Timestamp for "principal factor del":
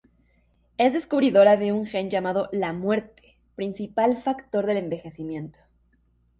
3.55-4.77